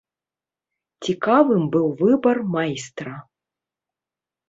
Цікавым 1.09 1.63
быў 1.77 1.87
выбар 2.01 2.37
майстра. 2.59 3.13